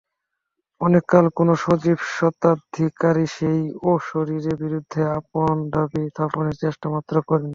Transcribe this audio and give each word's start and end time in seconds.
অনেককাল 0.81 1.25
কোনো 1.37 1.53
সজীব 1.63 1.99
স্বত্বাধিকারী 2.15 3.25
সেই 3.35 3.61
অশরীরীর 3.91 4.57
বিরুদ্ধে 4.63 5.01
আপন 5.19 5.53
দাবি 5.73 6.01
স্থাপনের 6.09 6.55
চেষ্টামাত্র 6.63 7.15
করে 7.27 7.43
নি। 7.43 7.49